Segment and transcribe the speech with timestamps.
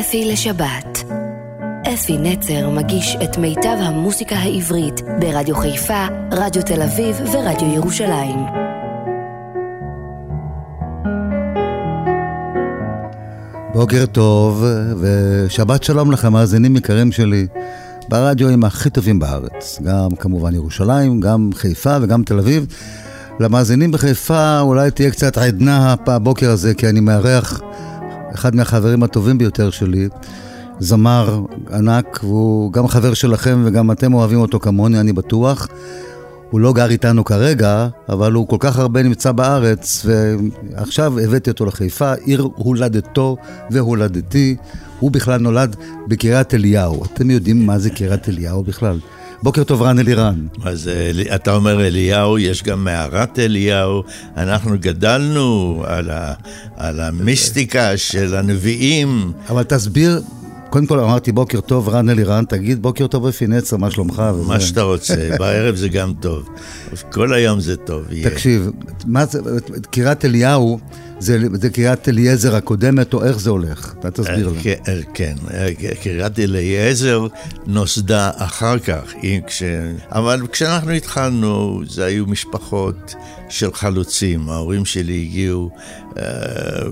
[0.00, 1.04] אפי לשבת.
[1.94, 8.38] אפי נצר מגיש את מיטב המוסיקה העברית ברדיו חיפה, רדיו תל אביב ורדיו ירושלים.
[13.74, 14.64] בוקר טוב,
[15.00, 17.46] ושבת שלום לכם, מאזינים יקרים שלי.
[18.08, 19.80] ברדיו עם הכי טובים בארץ.
[19.84, 22.66] גם כמובן ירושלים, גם חיפה וגם תל אביב.
[23.40, 27.60] למאזינים בחיפה אולי תהיה קצת עדנה הבוקר הזה, כי אני מארח
[28.38, 30.08] אחד מהחברים הטובים ביותר שלי,
[30.80, 35.68] זמר ענק, והוא גם חבר שלכם וגם אתם אוהבים אותו כמוני, אני בטוח.
[36.50, 41.64] הוא לא גר איתנו כרגע, אבל הוא כל כך הרבה נמצא בארץ, ועכשיו הבאתי אותו
[41.64, 43.36] לחיפה, עיר הולדתו
[43.70, 44.56] והולדתי.
[45.00, 45.76] הוא בכלל נולד
[46.08, 47.04] בקריית אליהו.
[47.04, 48.98] אתם יודעים מה זה קריית אליהו בכלל?
[49.42, 50.46] בוקר טוב, רן אלירן.
[50.64, 54.02] מה זה, אתה אומר אליהו, יש גם מערת אליהו.
[54.36, 56.34] אנחנו גדלנו על, ה,
[56.76, 59.32] על המיסטיקה של הנביאים.
[59.48, 60.22] אבל תסביר
[60.70, 64.22] קודם כל אמרתי בוקר טוב, רן אלירן, תגיד בוקר טוב אפי נצר, מה שלומך?
[64.34, 64.48] וזה...
[64.48, 66.48] מה שאתה רוצה, בערב זה גם טוב.
[67.12, 68.04] כל היום זה טוב.
[68.22, 68.70] תקשיב,
[69.06, 69.40] מה זה,
[69.90, 70.78] קריית אליהו,
[71.20, 73.94] זה, זה קריית אליעזר הקודמת, או איך זה הולך?
[74.00, 74.60] אתה תסביר לי.
[74.62, 75.34] כן, כן,
[76.02, 77.26] קריית אליעזר
[77.66, 79.12] נוסדה אחר כך,
[79.46, 79.62] כש...
[80.10, 83.14] אבל כשאנחנו התחלנו, זה היו משפחות
[83.48, 84.48] של חלוצים.
[84.48, 85.70] ההורים שלי הגיעו
[86.10, 86.14] uh,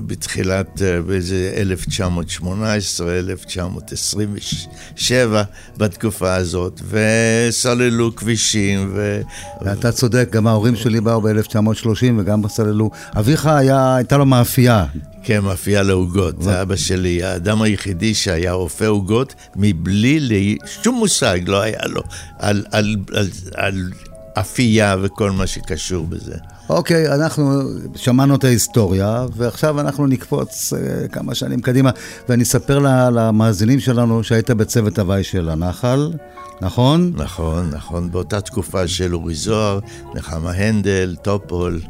[0.06, 5.42] בתחילת, uh, באיזה 1918, 1927,
[5.76, 8.90] בתקופה הזאת, וסללו כבישים.
[8.94, 9.20] ו...
[9.62, 12.90] ואתה צודק, גם ההורים שלי באו ב-1930 וגם סללו.
[13.18, 14.86] אביך היה, הייתה לו מאפייה.
[15.22, 16.42] כן, מאפייה לעוגות.
[16.42, 22.02] זה אבא שלי, האדם היחידי שהיה אופה עוגות מבלי, לי, שום מושג לא היה לו
[22.38, 23.92] על, על, על, על
[24.40, 26.34] אפייה וכל מה שקשור בזה.
[26.68, 27.62] אוקיי, אנחנו
[27.96, 31.90] שמענו את ההיסטוריה, ועכשיו אנחנו נקפוץ uh, כמה שנים קדימה,
[32.28, 32.78] ואני אספר
[33.12, 36.12] למאזינים שלנו שהיית בצוות הוואי של הנחל,
[36.60, 37.12] נכון?
[37.14, 38.10] נכון, נכון.
[38.10, 39.78] באותה תקופה של אורי זוהר,
[40.14, 41.80] נחמה הנדל, טופול.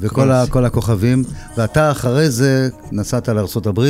[0.00, 1.24] וכל ה, הכוכבים,
[1.56, 3.80] ואתה אחרי זה נסעת לארה"ב,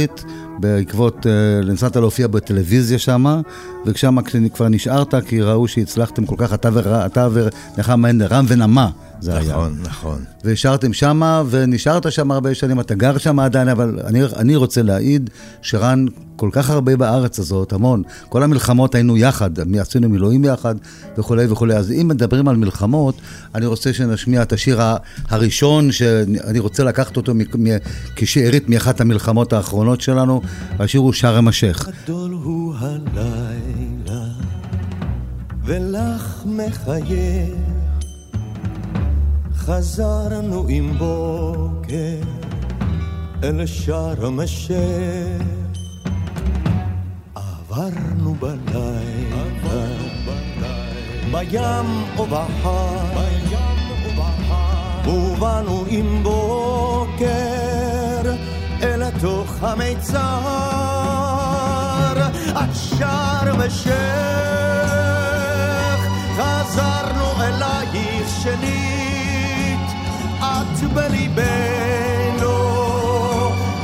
[0.58, 3.40] בעקבות, אה, נסעת להופיע בטלוויזיה שם,
[3.86, 4.16] ושם
[4.54, 8.90] כבר נשארת, כי ראו שהצלחתם כל כך, אתה ונחמה הנדל, רם ונמה.
[9.20, 9.56] זה נכון, היה.
[9.56, 10.24] נכון, נכון.
[10.44, 15.30] והשארתם שמה, ונשארת שם הרבה שנים, אתה גר שם עדיין, אבל אני, אני רוצה להעיד
[15.62, 18.02] שרן כל כך הרבה בארץ הזאת, המון.
[18.28, 20.74] כל המלחמות היינו יחד, עשינו מילואים יחד
[21.18, 21.76] וכולי וכולי.
[21.76, 23.14] אז אם מדברים על מלחמות,
[23.54, 24.80] אני רוצה שנשמיע את השיר
[25.28, 27.32] הראשון, שאני רוצה לקחת אותו
[28.16, 30.40] כשארית מאחת המלחמות האחרונות שלנו,
[30.78, 31.88] השיר הוא שארם א-שייח.
[31.88, 34.24] גדול הוא הלילה,
[35.64, 37.54] ולך מחייך.
[39.68, 42.20] חזרנו עם בוקר
[43.42, 45.42] אל שארם א-שייח
[47.34, 49.42] עברנו בלילה
[51.30, 51.86] בים
[52.18, 52.98] ובחר
[55.06, 57.97] ובאנו עם בוקר
[59.07, 60.39] אל תוך המיצר
[62.55, 63.93] עד שארם א-שייח
[66.35, 69.89] חזרנו אלייך שנית
[70.39, 72.57] את בליבנו,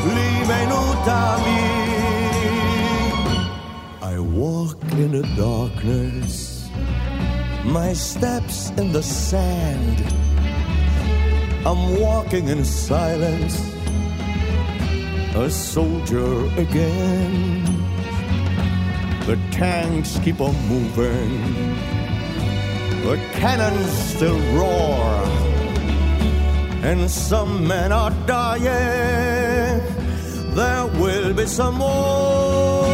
[0.05, 1.79] ליבנו תמיד.
[4.01, 6.33] I walk in the darkness,
[7.63, 9.97] my steps in the sand.
[11.65, 13.55] I'm walking in silence,
[15.34, 17.64] a soldier again.
[19.26, 21.74] The tanks keep on moving,
[23.02, 25.44] the cannons still roar
[26.84, 28.62] and some men are dying.
[30.54, 32.84] There will be some more.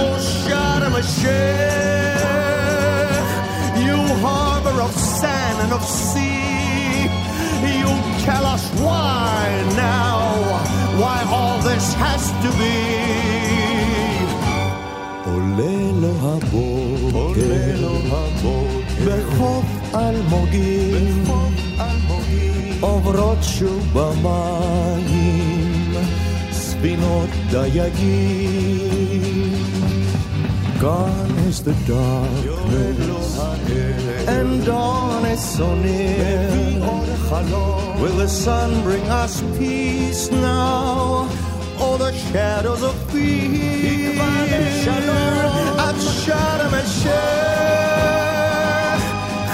[0.00, 1.36] Oh, Sharm el-Sheikh,
[3.86, 7.10] you harbor of sand and of sea.
[7.78, 7.90] You
[8.24, 10.59] tell us why now,
[11.01, 12.77] why all this has to be.
[15.25, 17.81] עולה לו הבוקר,
[19.05, 19.65] בחוף
[19.95, 21.23] אלמוגים.
[22.79, 25.93] עוברות שוב במים
[26.51, 28.85] ספינות דייגים.
[30.81, 33.39] Gone is the darkness
[34.27, 36.78] and dawn is so near.
[37.30, 41.28] Will the sun bring us peace now?
[41.80, 44.18] Or the shadows of fear?
[45.78, 46.74] От шарм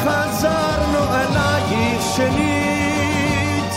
[0.05, 3.73] חזרנו אלייך שנית,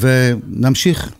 [0.00, 1.12] ונמשיך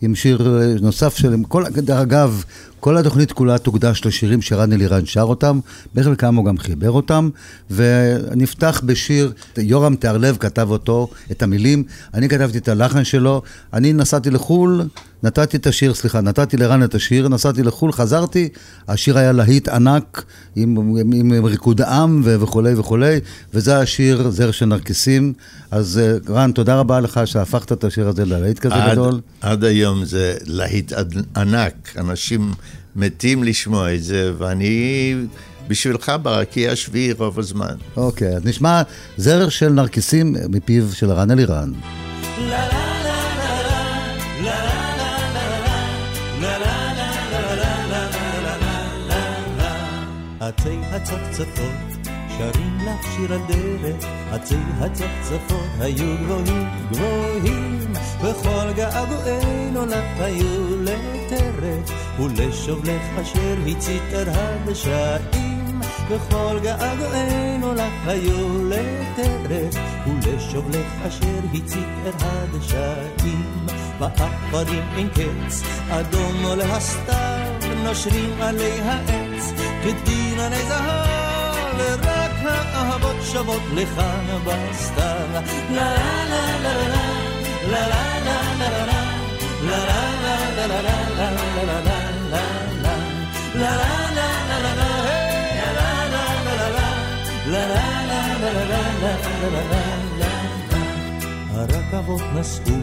[0.00, 1.34] עם שיר אה, נוסף של...
[1.48, 1.64] כל,
[2.02, 2.44] אגב,
[2.80, 5.60] כל התוכנית כולה תוקדש לשירים שרן אלירן שר אותם,
[5.94, 7.30] בחלקם הוא גם חיבר אותם,
[7.70, 11.84] ונפתח בשיר, יורם תיארלב כתב אותו, את המילים,
[12.14, 13.42] אני כתבתי את הלחן שלו,
[13.72, 14.82] אני נסעתי לחו"ל,
[15.22, 18.48] נתתי את השיר, סליחה, נתתי לרן את השיר, נסעתי לחו"ל, חזרתי,
[18.88, 20.24] השיר היה להיט ענק,
[20.56, 23.20] עם, עם, עם ריקוד עם וכולי וכולי,
[23.54, 25.32] וזה השיר זר של נרקיסים.
[25.70, 29.20] אז אה, רן, תודה רבה לך שהפכת את השיר הזה ללהיט כזה עד, גדול.
[29.40, 30.92] עד היום זה להיט
[31.36, 32.52] ענק, אנשים
[32.96, 35.14] מתים לשמוע את זה, ואני
[35.68, 37.74] בשבילך ברקיע השביעי רוב הזמן.
[37.96, 38.82] אוקיי, אז נשמע
[39.16, 41.72] זר של נרקיסים מפיו של רן אלירן.
[42.38, 42.99] לה לה
[50.40, 52.08] עצי הצפצפות
[52.38, 61.90] שרים לך שיר הדרך, עצי הצפצפות היו גבוהים גבוהים, וכל געגועינו לך היו לטרף,
[62.20, 65.80] ולשוב לך אשר הצית את הדשאים.
[66.08, 69.74] וכל געגועינו לך היו לטרף,
[70.06, 73.66] ולשוב לך אשר הצית את הדשאים.
[73.98, 83.62] בעכברים אין קץ, אדום עולה הסתיו, נושרים עלי העץ, כדין עלי זהב, ורק האהבות שוות
[83.74, 85.42] לכאן בסתיו.
[85.70, 85.94] לה
[86.30, 87.06] לה לה לה
[87.70, 88.40] לה לה לה
[89.40, 92.10] לה לה לה לה לה לה לה
[101.54, 102.76] הרכבות נסעו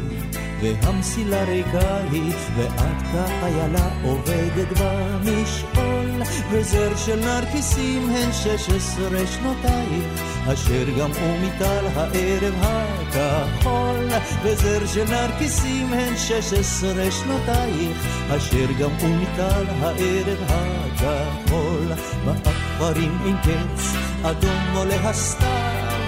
[0.62, 6.22] והמסילה ריקה היא, ואת כאיילה עובדת במשעול,
[6.52, 10.24] וזר של נרקיסים הן שש עשרה שנותייך,
[10.54, 14.08] אשר גם הוא מטל הערב הכחול,
[14.44, 18.08] וזר של נרקיסים הן שש עשרה שנותייך,
[18.38, 21.88] אשר גם הוא מטל הערב הכחול,
[22.26, 23.94] בעכברים אין קץ,
[24.24, 25.48] אדום עולה הסתיו,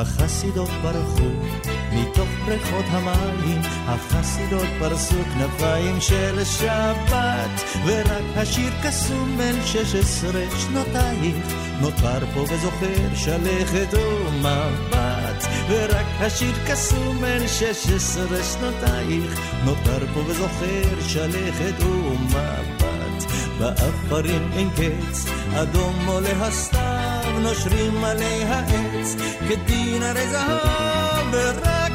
[0.00, 9.94] החסידות ברחו מתוך בריכות המים, החסידות פרסו כנפיים של שבת, ורק השיר קסום בן שש
[9.94, 11.36] עשרה שנותייך,
[11.80, 21.00] נותר פה וזוכר שלכת ומבט, ורק השיר קסום בן שש עשרה שנותייך, נותר פה וזוכר
[21.08, 23.24] שלכת ומבט,
[23.58, 29.16] באפרים אין קץ, אדום עולה הסתיו, נושרים עלי העץ,
[29.48, 31.77] כדין הרי זהב,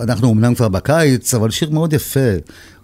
[0.00, 2.30] אנחנו אמנם כבר בקיץ, אבל שיר מאוד יפה.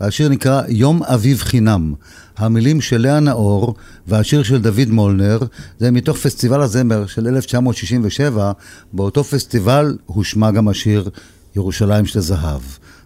[0.00, 1.94] השיר נקרא יום אביב חינם.
[2.36, 3.74] המילים של לאה נאור
[4.06, 5.38] והשיר של דוד מולנר,
[5.78, 8.52] זה מתוך פסטיבל הזמר של 1967,
[8.92, 11.08] באותו פסטיבל הושמע גם השיר
[11.56, 12.60] ירושלים של זהב.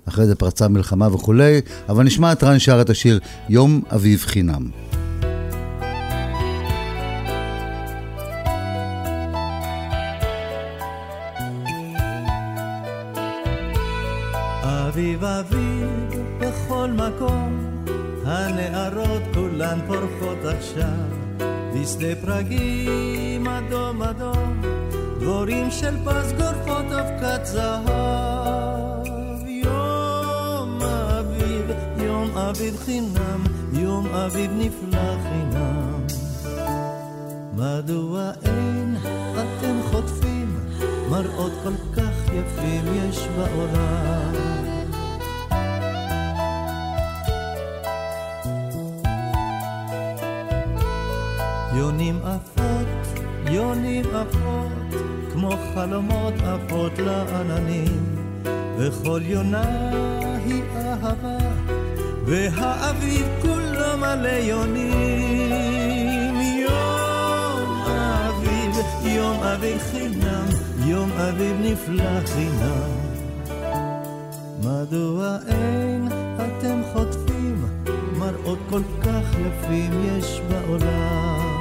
[0.08, 4.70] אחרי זה פרצה מלחמה וכולי, אבל נשמע את רן שר את השיר יום אביב חינם.
[19.68, 21.08] כולן פורחות עכשיו,
[21.74, 24.62] בשדה פרגים אדום אדום,
[25.20, 29.06] דבורים של פס גורפות אבקת זהב.
[29.46, 36.06] יום אביב, יום אביב חינם, יום אביב נפלא חינם.
[37.52, 38.96] מדוע אין
[39.34, 40.58] אתם חוטפים
[41.10, 44.67] מראות כל כך יפים יש בעולם?
[51.78, 53.20] יונים עפות,
[53.50, 55.00] יונים עפות,
[55.32, 58.16] כמו חלומות עפות לעננים,
[58.78, 59.90] וכל יונה
[60.44, 61.38] היא אהבה,
[62.24, 65.58] והאביב כולו מלא יונים.
[66.66, 70.46] יום אביב, יום אביב חינם,
[70.86, 72.90] יום אביב נפלא חינם.
[74.58, 77.64] מדוע אין אתם חוטפים
[78.18, 81.57] מראות כל כך יפים יש בעולם?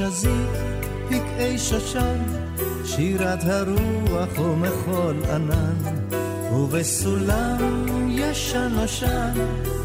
[0.00, 0.50] שזית,
[1.08, 2.18] פקעי שושן,
[2.84, 5.74] שירת הרוח ומחול ענן,
[6.52, 9.32] ובסולם ישן נושן,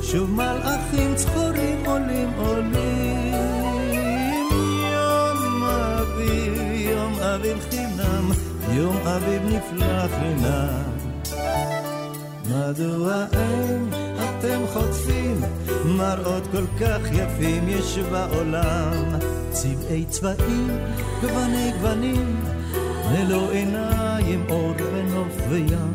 [0.02, 3.34] שוב מלאכים צחורים עולים עולים.
[4.92, 8.32] יום אביב, יום אביב חינם,
[8.72, 10.96] יום אביב נפלא חינם.
[12.46, 15.42] מדוע אין אתם חוטפים
[15.86, 19.20] מראות כל כך יפים יש בעולם?
[19.56, 20.68] צבעי צבעים,
[21.22, 22.36] גווני גוונים,
[23.12, 25.94] ללא עיניים אור ונוף וים,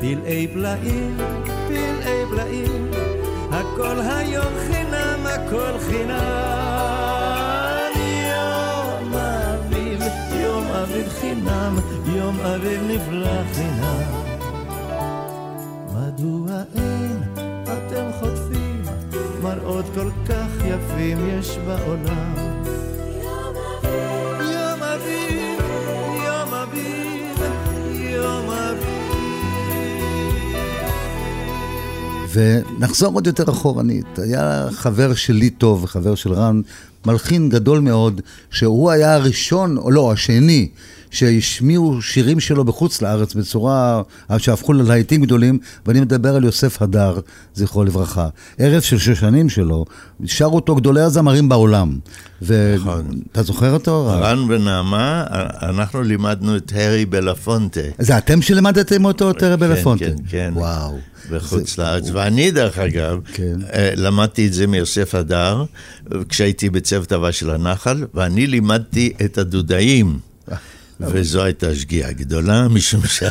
[0.00, 1.16] פלאי פלאים,
[1.68, 2.90] פלאי פלאים,
[3.50, 6.80] הכל היום חינם, הכל חינם.
[8.30, 10.02] יום אביב,
[10.42, 11.76] יום אביב חינם,
[12.06, 14.02] יום אביב נפלא חינם.
[15.94, 17.22] מדוע אין
[17.64, 18.82] אתם חוטפים
[19.42, 22.49] מראות כל כך יפים יש בעולם?
[32.32, 34.18] ונחזור עוד יותר אחורנית.
[34.18, 36.60] היה חבר שלי טוב, חבר של רן,
[37.06, 38.20] מלחין גדול מאוד,
[38.50, 40.68] שהוא היה הראשון, או לא, השני,
[41.10, 44.02] שהשמיעו שירים שלו בחוץ לארץ בצורה
[44.38, 47.18] שהפכו ללהיטים גדולים, ואני מדבר על יוסף הדר,
[47.54, 48.28] זכרו לברכה.
[48.58, 49.84] ערב של שש שנים שלו,
[50.24, 51.98] שרו אותו גדולי הזמרים בעולם.
[52.42, 53.20] נכון.
[53.26, 54.06] ואתה זוכר אותו?
[54.06, 55.24] רן ונעמה,
[55.62, 57.80] אנחנו לימדנו את הרי בלפונטה.
[57.98, 60.04] זה אתם שלימדתם אותו, את הרי כן, בלפונטה?
[60.04, 60.52] כן, כן.
[60.54, 60.98] וואו.
[61.30, 63.56] בחוץ לארץ, ואני דרך אגב, כן.
[63.72, 65.64] אה, למדתי את זה מיוסף הדר,
[66.28, 70.18] כשהייתי בצוות הבא של הנחל, ואני לימדתי את הדודאים.
[71.00, 73.28] וזו הייתה שגיאה גדולה, משום שה-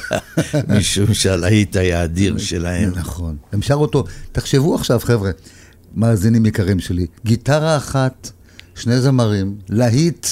[0.67, 2.91] משום שהלהיט היה אדיר שלהם.
[2.95, 3.35] נכון.
[3.51, 5.31] הם שרו אותו, תחשבו עכשיו, חבר'ה,
[5.95, 8.31] מאזינים יקרים שלי, גיטרה אחת,
[8.75, 10.27] שני זמרים, להיט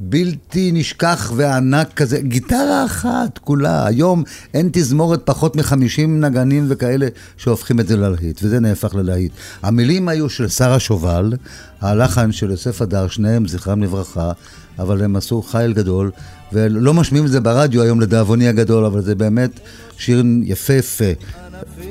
[0.00, 3.86] בלתי נשכח וענק כזה, גיטרה אחת כולה.
[3.86, 4.22] היום
[4.54, 5.74] אין תזמורת פחות מ-50
[6.06, 9.32] נגנים וכאלה שהופכים את זה ללהיט, וזה נהפך ללהיט.
[9.62, 11.32] המילים היו של שרה שובל,
[11.80, 14.32] הלחן של יוסף הדר, שניהם זכרם לברכה,
[14.78, 16.10] אבל הם עשו חייל גדול,
[16.52, 19.60] ולא משמיעים את זה ברדיו היום לדאבוני הגדול, אבל זה באמת
[19.98, 21.12] שיר יפהפה,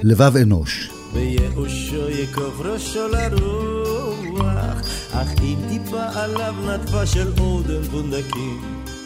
[0.03, 0.89] לבב אנוש.
[1.13, 8.61] וייאושו יקוף ראשו לרוח, אך אם טיפה עליו נטפה של אודם פונדקים,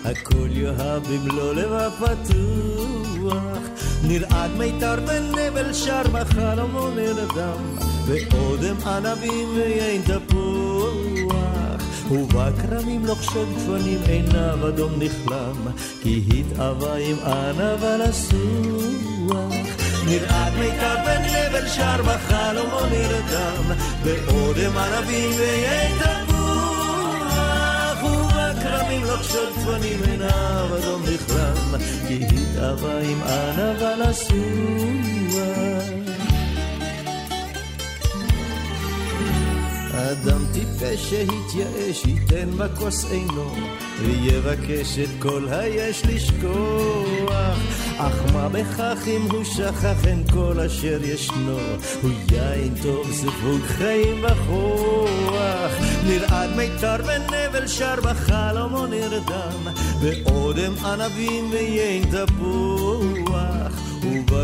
[0.05, 3.57] הכל יאהב במלוא לבב פתוח.
[4.03, 11.46] נרעד מיתר ונבל שר בחלומו נרדם, ואודם ענבים ויין תפוח.
[12.11, 15.67] ובכרמים לוחשות גפנים עיניו אדום נכלם,
[16.03, 19.53] כי התאווה עם ענב על הסוח.
[20.05, 23.71] נרעד מיתר בן לבל שר בחלומו נרדם,
[24.03, 26.37] באודם ערבים ויין תפוח.
[28.03, 31.75] ובכרמים לוחשות גפנים עיניו אדום נכלם,
[32.07, 35.66] כי התאווה עם ענב על הסוח.
[40.11, 43.53] אדם טיפש שהתייאש ייתן בכוס עינו
[44.01, 47.57] ויבקש את כל היש לשכוח.
[47.97, 51.57] אך מה בכך אם הוא שכח אין כל אשר ישנו?
[52.01, 55.71] הוא יין טוב זיווג חיים בכוח
[56.07, 62.76] נרעד מיתר ונבל שר בחלומו נרדם באודם ענבים ויין תפוח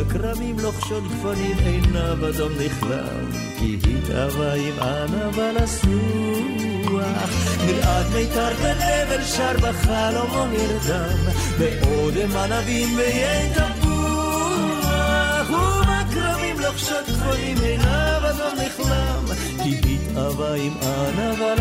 [0.03, 7.29] ובכרמים לוחשות גפנים עיניו אדום נכלם כי התאווה עם ענב על הסוח.
[7.65, 11.17] נרעד מיתר ונבל שר בחלומו נרדם
[11.59, 15.49] באודם ענבים ויין תפוח.
[15.49, 19.25] ובכרמים לוחשות גפנים עיניו אדום נכלם
[19.63, 21.59] כי התאווה עם ענב על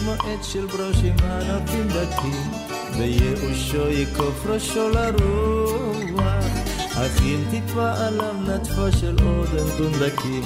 [0.00, 2.50] אנוש מועד של ברושים ענפים דקים,
[2.98, 6.44] וייאושו יקוף ראשו לרוח.
[6.92, 10.42] אך אם תטבע עליו נטפה של אודם דונדקים,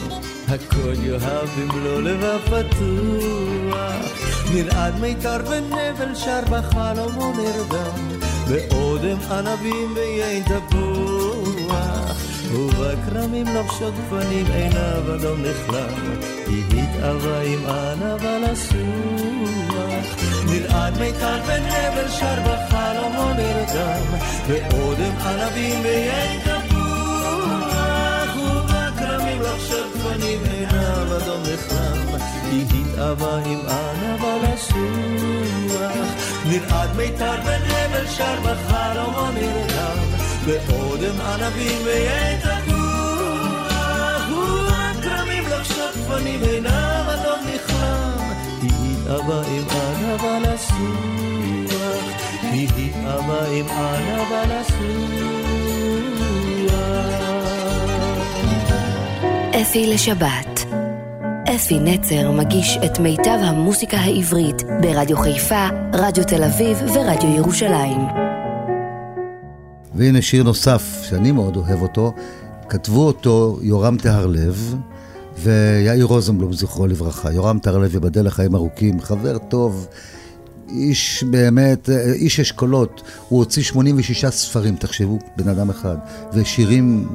[0.49, 3.95] הכל יאהב במלוא לבב פתוח.
[4.55, 8.19] נרעד מיתר ונבל שר בחלומו נרדם,
[8.49, 11.34] באודם ענבים ויין תפוח.
[12.55, 20.05] ובכרמים לבשות גפנים עיניו אדום נחלם, היא התאווה עם ענב על הסוח.
[20.47, 24.03] נרעד מיתר ונבל שר בחלומו נרדם,
[24.49, 28.37] באודם ענבים ויין תפוח.
[28.37, 32.19] ובכרמים לבשות גפנים עיניו אדום נחלם,
[32.51, 36.09] היא התאווה עם ענב על הסוח.
[36.47, 40.24] נרעד מיתר ונבל שר בחלומו נרדם,
[41.35, 48.19] ענבים ויין תפוח, וכרמים לחשת גפנים עיניו אדום נכלם,
[48.63, 52.05] היא אבא עם ענב על הסוח,
[52.43, 55.35] היא אבא עם ענב על הסוח.
[59.63, 60.65] אפי לשבת.
[61.55, 68.34] אפי נצר מגיש את מיטב המוסיקה העברית ברדיו חיפה, רדיו תל אביב ורדיו ירושלים.
[69.95, 72.13] והנה שיר נוסף, שאני מאוד אוהב אותו,
[72.69, 74.75] כתבו אותו יורם טהרלב
[75.39, 77.33] ויאיר רוזנבלום, זכרו לברכה.
[77.33, 79.87] יורם טהרלב, ייבדל לחיים ארוכים, חבר טוב,
[80.75, 83.03] איש באמת, איש אשכולות.
[83.29, 85.97] הוא הוציא 86 ספרים, תחשבו, בן אדם אחד,
[86.33, 87.09] ושירים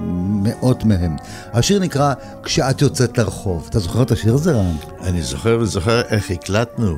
[0.44, 1.16] מאות מהם.
[1.54, 2.14] השיר נקרא
[2.44, 3.68] "כשאת יוצאת לרחוב".
[3.70, 4.76] אתה זוכר את השיר הזה, רן?
[5.02, 6.98] אני זוכר וזוכר איך הקלטנו.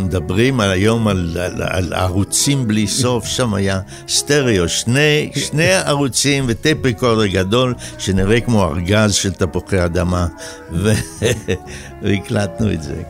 [0.00, 6.84] מדברים היום על, על, על ערוצים בלי סוף, שם היה סטריאו, שני, שני ערוצים וטייפ
[6.84, 10.26] ריקורדר גדול, שנראה כמו ארגז של תפוחי אדמה,
[12.02, 13.02] והקלטנו את זה.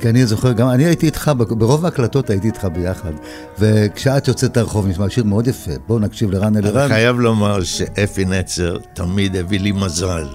[0.00, 3.12] כי אני זוכר, גם אני הייתי איתך, ברוב ההקלטות הייתי איתך ביחד.
[3.58, 5.70] וכשאת יוצאת לרחוב נשמע שיר מאוד יפה.
[5.86, 6.80] בואו נקשיב לרן אלירן.
[6.80, 10.28] אני חייב לומר שאפי נצר תמיד הביא לי מזל,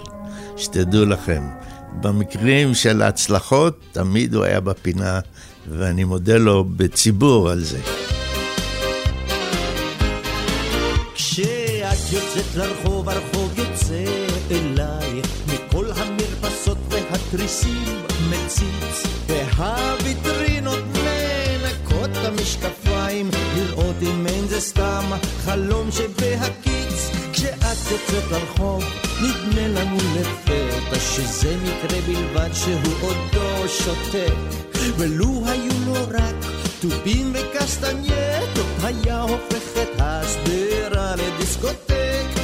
[0.58, 1.44] שתדעו לכם.
[2.02, 5.20] במקרים של ההצלחות, תמיד הוא היה בפינה,
[5.70, 7.80] ואני מודה לו בציבור על זה.
[11.16, 13.35] כשאת יוצאת לרחוב, הרחוב
[17.26, 25.04] והתריסים מציץ, והוויטרינות מנקות המשקפיים, לראות אם אין זה סתם
[25.46, 27.10] חלום שבהקיץ.
[27.34, 28.84] כשאת יוצאת לרחוב,
[29.22, 34.34] נדמה לנו לפתע שזה מקרה בלבד שהוא עודו שותק.
[34.98, 36.36] ולו היו לו רק
[36.80, 42.35] תופים וקסטנייטות, היה הופך את השדרה לדיסקוטק.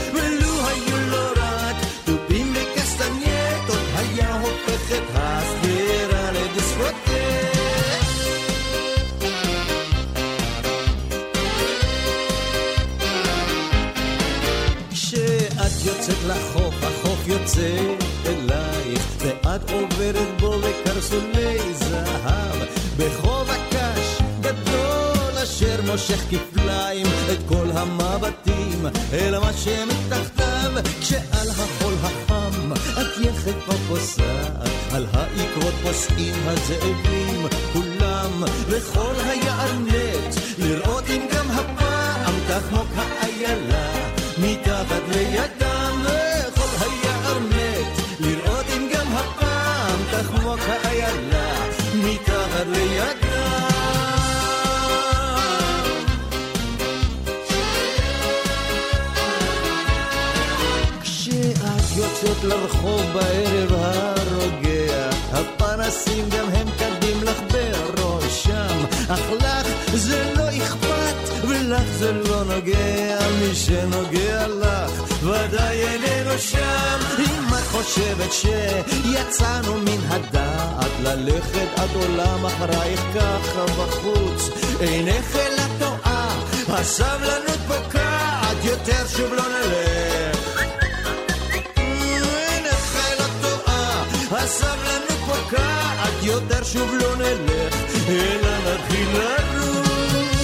[16.31, 17.77] לחוף, החוף יוצא
[18.25, 22.55] אלייך, ואת עוברת בו בקרסולי זהב,
[22.97, 32.71] בחוב הקש גדול אשר מושך כפליים את כל המבטים אל מה שמתחתיו, כשעל החול החם
[32.73, 42.33] את יחפה פוסעת, על העקרות פוסעים הזאבים כולם, וכל היער מת, לראות אם גם הפעם
[42.47, 43.91] תחמוק האיילה
[44.37, 45.90] מתחת לידם
[62.23, 65.09] יוצאת לרחוב בערב הרוגע.
[65.31, 68.85] הפנסים גם הם קדים לך בראשם.
[69.09, 73.19] אך לך זה לא אכפת ולך זה לא נוגע.
[73.39, 76.99] מי שנוגע לך ודאי איננו שם.
[77.19, 84.49] אם את חושבת שיצאנו מן הדעת ללכת עד עולם אחרייך ככה בחוץ.
[84.81, 86.35] אינך אלא טועה
[86.67, 90.10] הסבלנות פוקעת יותר שוב לא נלך
[94.51, 97.75] הסבלנות פוקעת יותר שוב לא נלך
[98.09, 100.41] אלא נתחיל לרוץ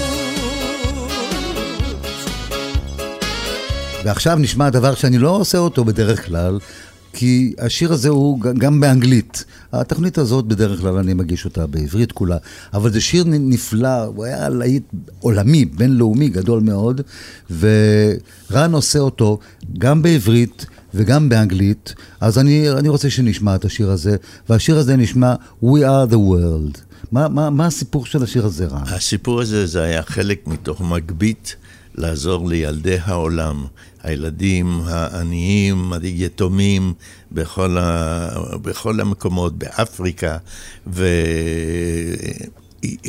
[4.05, 6.59] ועכשיו נשמע דבר שאני לא עושה אותו בדרך כלל,
[7.13, 9.45] כי השיר הזה הוא גם באנגלית.
[9.73, 12.37] התוכנית הזאת, בדרך כלל אני מגיש אותה בעברית כולה,
[12.73, 14.83] אבל זה שיר נפלא, הוא היה להיט
[15.19, 17.01] עולמי, בינלאומי, גדול מאוד,
[17.59, 19.39] ורן עושה אותו
[19.77, 24.15] גם בעברית וגם באנגלית, אז אני, אני רוצה שנשמע את השיר הזה,
[24.49, 26.81] והשיר הזה נשמע We are the world.
[27.11, 28.83] מה, מה, מה הסיפור של השיר הזה, רן?
[28.85, 31.55] הסיפור הזה, זה היה חלק מתוך מגבית
[31.95, 33.65] לעזור לילדי העולם,
[34.03, 36.93] הילדים העניים, היתומים,
[37.31, 38.29] בכל, ה...
[38.61, 40.37] בכל המקומות, באפריקה,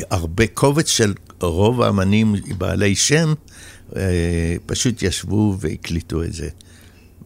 [0.09, 3.33] הרבה קובץ של רוב האמנים בעלי שם,
[3.95, 6.49] אה, פשוט ישבו והקליטו את זה.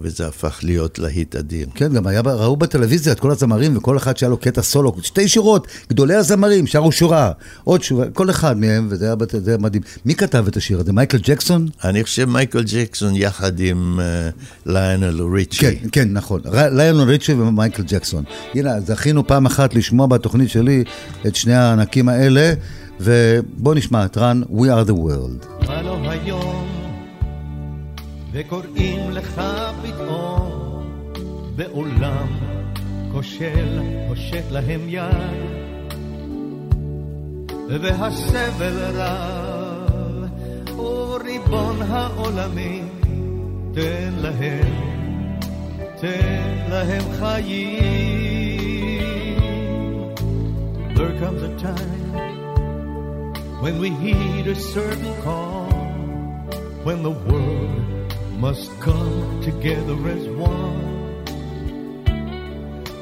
[0.04, 1.68] וזה הפך להיות להיט אדיר.
[1.76, 5.28] כן, גם היה, ראו בטלוויזיה את כל הזמרים, וכל אחד שהיה לו קטע סולו, שתי
[5.28, 7.32] שורות, גדולי הזמרים, שרו שורה,
[7.64, 9.84] עוד שורה, כל אחד מהם, וזה היה, זה היה מדהים.
[10.06, 10.94] מי כתב את השיר הזה?
[10.94, 11.68] מייקל ג'קסון?
[11.84, 14.34] אני חושב מייקל ג'קסון יחד עם uh,
[14.66, 15.58] ליונל ריצ'י.
[15.58, 16.42] כן, כן, נכון.
[16.72, 18.24] ליונל ריצ'י ומייקל ג'קסון.
[18.56, 20.84] הנה, זכינו פעם אחת לשמוע בתוכנית שלי
[21.28, 22.54] את שני הענקים האלה,
[23.00, 25.64] ובואו נשמע את רן, We are the world.
[28.33, 29.43] וקוראים לך
[29.83, 30.83] פתאום
[31.57, 32.27] בעולם
[33.13, 35.59] כושל, הושט להם יד
[37.69, 40.25] והסבל רב,
[40.79, 42.89] וריבון העולמים
[43.75, 45.41] תן להם,
[46.01, 48.49] תן להם חיים.
[50.95, 52.15] There comes a time
[53.63, 55.71] when we heed a certain call,
[56.85, 57.92] when the world
[58.44, 61.24] must come together as one.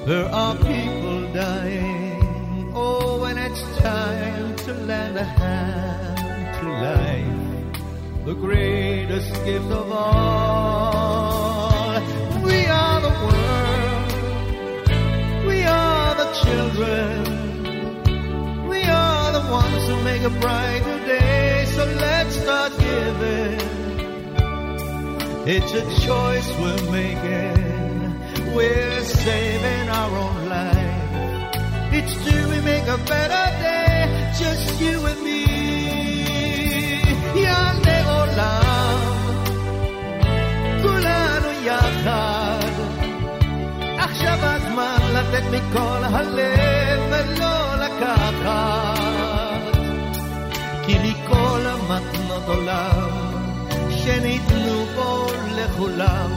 [0.06, 2.72] There are people dying.
[2.76, 7.42] Oh, when it's time to lend a hand to life,
[8.24, 11.12] the greatest gift of all.
[12.48, 14.12] We are the world.
[15.50, 17.18] We are the children.
[18.70, 21.66] We are the ones who make a brighter day.
[21.76, 23.81] So let's start giving.
[25.55, 28.55] It's a choice we're making.
[28.55, 30.97] We're saving our own life.
[31.99, 35.43] It's do we make a better day, just you and me.
[37.35, 38.99] יעלה עולם,
[40.83, 42.73] כולנו יחד.
[43.99, 48.97] עכשיו הזמן לתת מכל הלב ולא לקחת.
[50.87, 53.30] כי מכל המתנות עולם
[54.01, 56.31] שניתנו פה לכולם.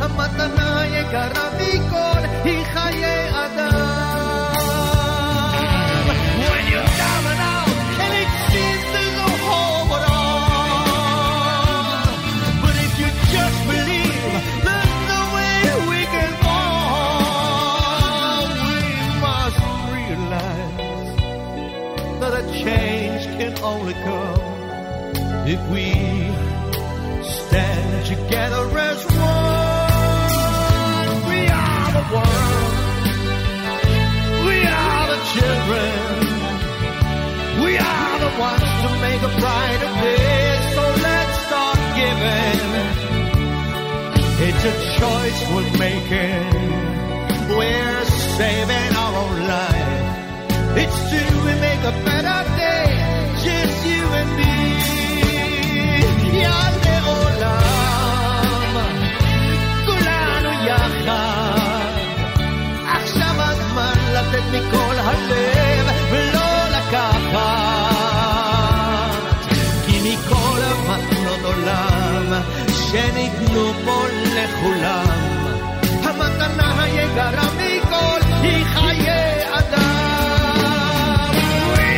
[0.00, 4.52] המתנה היקרה מכל היא חיי אדם.
[6.50, 10.46] When you're down and out and it seems there's no hope at all.
[12.62, 14.24] But if you just believe,
[14.66, 15.56] there's no way
[15.92, 17.66] we can fall.
[18.70, 18.80] We
[19.24, 19.60] must
[19.94, 21.10] realize
[22.20, 24.44] that a change can only come
[25.54, 25.84] if we
[35.35, 35.91] children.
[37.63, 42.61] We are the ones to make a brighter day, so let's start giving.
[44.47, 46.47] It's a choice we're making.
[47.57, 48.05] We're
[48.39, 49.89] saving our own life.
[50.83, 52.85] It's true we make a better day,
[53.45, 54.55] just you and me.
[56.41, 58.75] Yale olam,
[59.85, 61.40] kulanu yachad.
[72.90, 74.02] שניתנו פה
[74.36, 75.06] לכולם
[76.02, 79.08] המתנה היקרה מכל היא חיי
[79.58, 81.30] אדם
[81.74, 81.88] We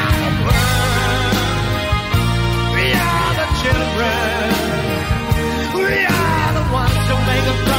[0.00, 1.36] are the world
[2.74, 4.48] We are the children
[5.74, 7.75] We are the ones who make a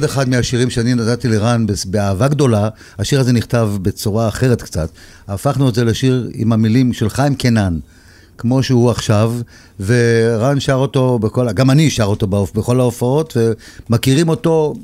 [0.00, 4.90] עוד אחד מהשירים שאני נתתי לרן באהבה גדולה, השיר הזה נכתב בצורה אחרת קצת.
[5.28, 7.78] הפכנו את זה לשיר עם המילים של חיים קנן,
[8.38, 9.34] כמו שהוא עכשיו,
[9.80, 13.36] ורן שר אותו בכל, גם אני שר אותו בהופ- בכל ההופעות,
[13.90, 14.74] ומכירים אותו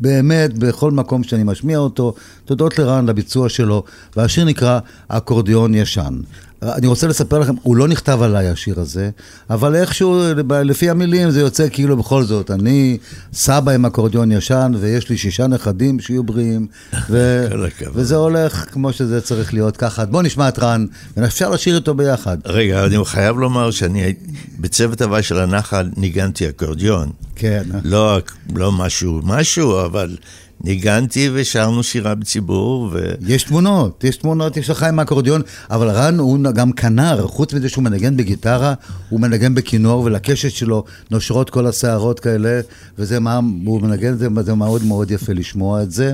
[0.00, 3.84] באמת בכל מקום שאני משמיע אותו, תודות לרן, לביצוע שלו,
[4.16, 4.78] והשיר נקרא
[5.08, 6.14] אקורדיון ישן.
[6.62, 9.10] אני רוצה לספר לכם, הוא לא נכתב עליי השיר הזה,
[9.50, 10.22] אבל איכשהו,
[10.64, 12.98] לפי המילים זה יוצא כאילו בכל זאת, אני
[13.32, 16.66] סבא עם אקורדיון ישן, ויש לי שישה נכדים שיהיו בריאים,
[17.10, 17.46] ו-.
[17.94, 20.04] וזה הולך כמו שזה צריך להיות ככה.
[20.04, 22.38] בואו נשמע את רן, ואפשר לשיר איתו ביחד.
[22.46, 24.14] רגע, אני חייב לומר שאני
[24.60, 27.10] בצוות הוואי של הנחל ניגנתי אקורדיון.
[27.36, 27.62] כן.
[27.84, 28.18] לא,
[28.54, 30.16] לא משהו משהו, אבל
[30.64, 33.14] ניגנתי ושרנו שירה בציבור, ו...
[33.26, 37.68] יש תמונות, יש תמונות, יש לך עם האקורדיון, אבל רן הוא גם כנר, חוץ מזה
[37.68, 38.74] שהוא מנגן בגיטרה,
[39.08, 42.60] הוא מנגן בכינור, ולקשת שלו נושרות כל השערות כאלה,
[42.98, 46.12] וזה מה, הוא מנגן זה, זה מאוד מאוד יפה לשמוע את זה,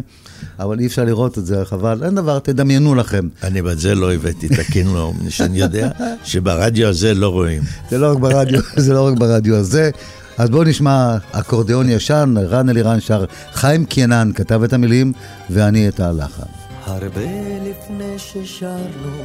[0.59, 3.29] אבל אי אפשר לראות את זה, חבל, אין דבר, תדמיינו לכם.
[3.43, 5.91] אני בזה לא הבאתי את הכינור, שאני יודע
[6.25, 7.63] שברדיו הזה לא רואים.
[7.91, 9.91] זה לא רק ברדיו, זה לא רק ברדיו הזה.
[10.39, 15.13] אז בואו נשמע אקורדיאון ישן, רן אלירן שר, חיים קינן כתב את המילים
[15.51, 16.43] ואני את הלחן.
[16.85, 17.21] הרבה
[17.63, 19.23] לפני ששרנו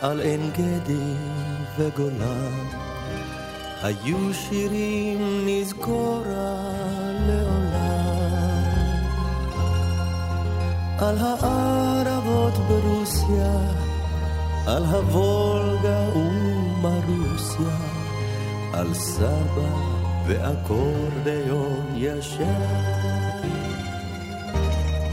[0.00, 1.14] על עין גדי
[1.78, 2.66] וגולן,
[3.82, 6.54] היו שירים נזכורה
[7.26, 8.10] לעולם.
[10.98, 13.52] על הערבות ברוסיה,
[14.66, 17.89] על הוולגה ומרוסיה,
[18.80, 19.68] על סבא
[20.26, 22.44] ואקורדיון ישר.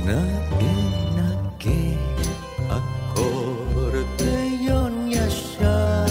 [0.06, 1.98] נגן, נגן,
[3.10, 4.14] אקורדיון
[5.12, 6.06] ישר.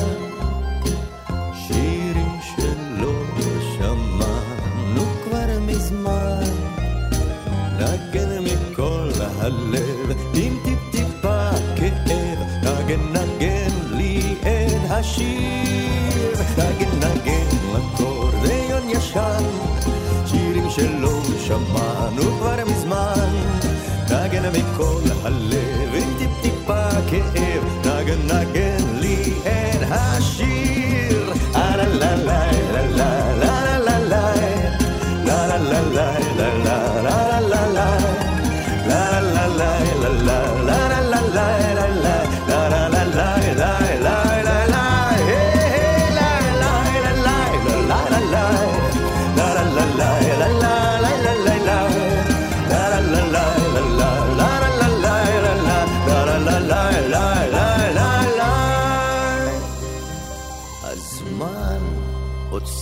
[1.55, 3.13] שירים שלא
[3.77, 6.51] שמענו כבר מזמן.
[7.79, 12.39] נגן מכל הלב, עם טיפ-טיפה כאב.
[12.63, 15.66] נגן, נגן לי את השיר.
[21.47, 23.31] שמענו כבר מזמן.
[24.05, 27.87] נגן מכל הלב, עם טיפ-טיפה כאב.
[27.87, 30.76] נגן, נגן לי את השיר.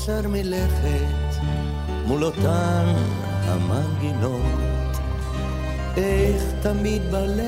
[0.07, 1.40] עוצר מלכת
[2.07, 2.95] מול אותן
[3.45, 4.97] המנגינות.
[5.97, 7.40] איך תמיד בלב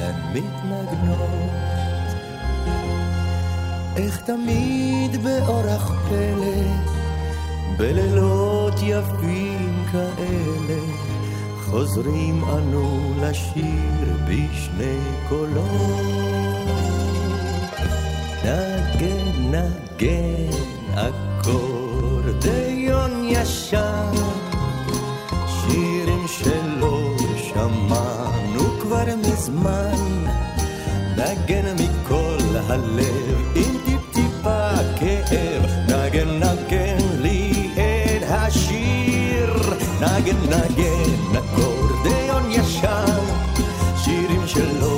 [0.00, 1.50] הן מתנגנות.
[3.96, 6.62] איך תמיד באורח פלא
[7.76, 10.80] בלילות יפים כאלה
[11.64, 16.04] חוזרים אנו לשיר בשני קולות.
[18.44, 22.72] נגן נגן אקורדיון
[23.24, 24.12] ישן
[25.46, 30.24] שירים שלא שמענו כבר מזמן.
[31.16, 35.62] נגן מכל הלב עם טיפ-טיפה כאב.
[35.88, 39.52] נגן נגן לי את השיר.
[40.00, 43.24] נגן נגן אקורדיון ישן
[44.04, 44.97] שירים שלא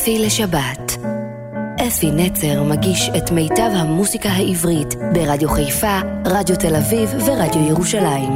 [0.00, 0.96] אפי לשבת.
[1.88, 8.32] אפי נצר מגיש את מיטב המוסיקה העברית ברדיו חיפה, רדיו תל אביב ורדיו ירושלים.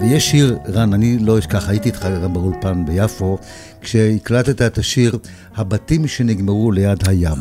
[0.00, 3.38] ויש שיר, רן, אני לא אשכח, הייתי איתך גם באולפן ביפו,
[3.80, 5.18] כשהקלטת את השיר
[5.56, 7.38] "הבתים שנגמרו ליד הים".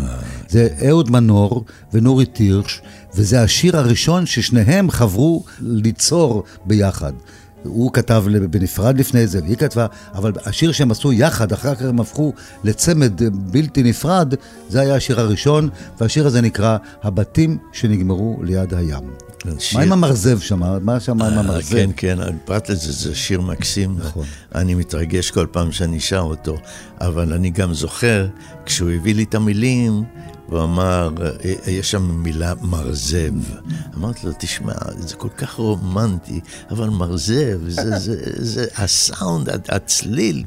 [0.50, 2.82] זה אהוד מנור ונורי תירש,
[3.16, 7.14] וזה השיר הראשון ששניהם חברו ליצור ביחד.
[7.64, 12.00] הוא כתב בנפרד לפני זה, והיא כתבה, אבל השיר שהם עשו יחד, אחר כך הם
[12.00, 14.34] הפכו לצמד בלתי נפרד,
[14.70, 15.70] זה היה השיר הראשון,
[16.00, 19.04] והשיר הזה נקרא "הבתים שנגמרו ליד הים".
[19.60, 20.84] שיר- מה עם המרזב שם?
[20.86, 21.72] מה שם עם אה, המרזב?
[21.76, 23.96] כן, כן, פרט לזה, זה שיר מקסים.
[24.00, 24.26] נכון.
[24.56, 26.58] אני מתרגש כל פעם שאני שר אותו,
[27.02, 28.28] אבל אני גם זוכר,
[28.66, 30.04] כשהוא הביא לי את המילים,
[30.52, 31.10] הוא אמר,
[31.46, 33.34] אה, יש שם מילה מרזב.
[33.96, 36.40] אמרתי לו, תשמע, זה כל כך רומנטי,
[36.72, 40.44] אבל מרזב, זה, זה, זה הסאונד, הצליל.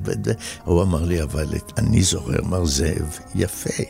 [0.64, 1.46] הוא אמר לי, אבל
[1.78, 3.82] אני זוכר מרזב יפה.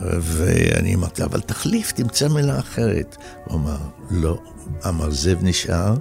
[0.00, 3.16] ואני אמרתי, אבל תחליף, תמצא מילה אחרת.
[3.44, 3.78] הוא אמר,
[4.10, 4.38] לא,
[4.82, 5.96] המרזב נשאר,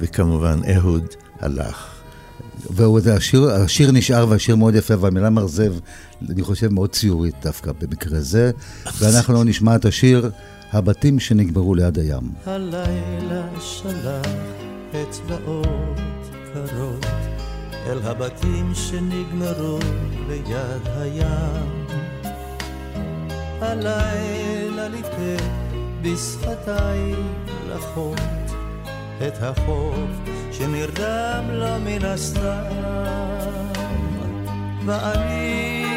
[0.00, 1.06] וכמובן אהוד
[1.40, 1.88] הלך
[2.76, 5.74] והשיר השיר נשאר והשיר מאוד יפה, והמילה מרזב,
[6.30, 8.50] אני חושב, מאוד ציורית דווקא במקרה זה.
[8.98, 10.30] ואנחנו נשמע את השיר
[10.72, 12.32] הבתים שנגמרו ליד הים.
[12.46, 14.26] הלילה שלח
[15.02, 15.98] אצבעות
[16.54, 17.06] קרות
[17.86, 19.78] אל הבתים שנגמרו
[20.28, 21.86] ליד הים.
[23.60, 25.44] הלילה ליטף
[26.02, 27.14] בשפתיי
[27.68, 28.20] לחוף
[29.26, 30.10] את החוף
[30.52, 32.62] שנרדם לו מן הסתם
[34.86, 35.91] ואני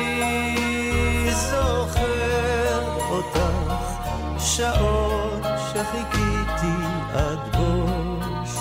[1.36, 3.74] זוכר אותך
[4.40, 5.44] שעות
[5.74, 6.76] שחיכיתי
[7.14, 8.58] עד בוש.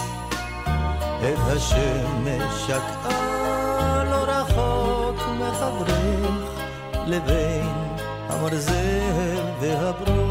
[1.21, 6.61] את השמש שקעה לא רחוק מחברך
[7.07, 7.73] לבין
[8.29, 10.24] המרזל והברוש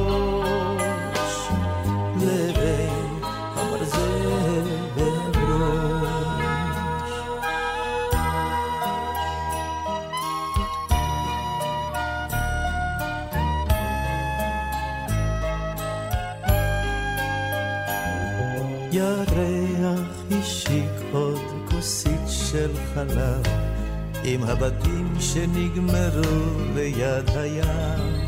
[23.09, 23.43] חלב
[24.23, 28.23] עם הבתים שנגמרו ליד הים.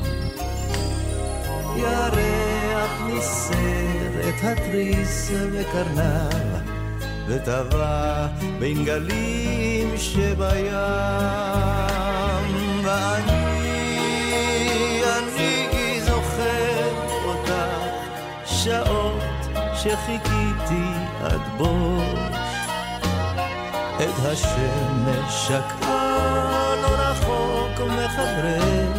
[1.77, 6.61] ירח ניסר את התריס וקרנב
[7.27, 8.27] וטבע
[8.59, 10.73] בין גלים שבים.
[12.83, 13.41] ואני,
[15.03, 16.91] אני זוכר
[17.25, 17.53] אותך
[18.45, 19.23] שעות
[19.75, 20.85] שחיכיתי
[21.23, 22.24] עד בוש את
[24.25, 28.97] השמש שקעה לא רחוק מחברך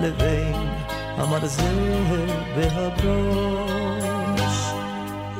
[0.00, 0.68] לבין
[1.16, 1.92] המרזל
[2.56, 3.94] והברוש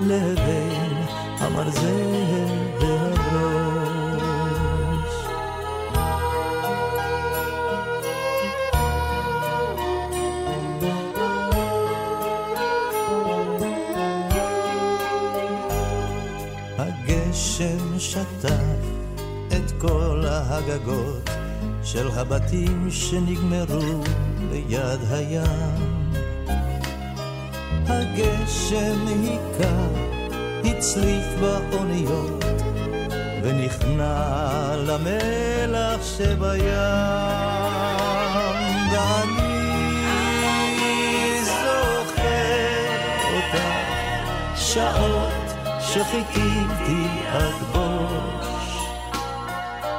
[0.00, 0.96] לבין
[1.40, 3.63] המרזל והברוש
[20.54, 21.30] הגגות
[21.84, 24.02] של הבתים שנגמרו
[24.50, 26.04] ליד הים.
[27.86, 29.86] הגשם היכה,
[30.64, 32.44] הצליף באוניות,
[33.42, 36.64] ונכנע למלח שבים.
[38.92, 39.84] ואני
[41.44, 42.94] זוכר
[43.34, 45.32] אותך שעות
[45.80, 47.73] שחיכיתי עד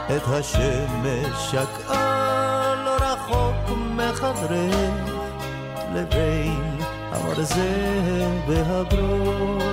[0.07, 5.11] את השמש שקעה לא רחוק מחדרך
[5.93, 6.77] לבין
[7.11, 9.65] המרזל והברוש.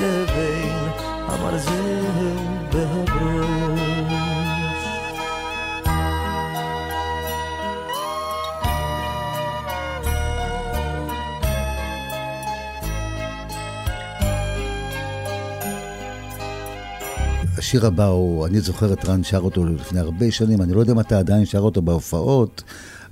[0.00, 0.90] לבין
[1.28, 2.04] המרזל
[2.72, 4.33] והברוש
[17.74, 20.92] השיר הבא הוא, אני זוכר את רן שר אותו לפני הרבה שנים, אני לא יודע
[20.92, 22.62] אם אתה עדיין שר אותו בהופעות,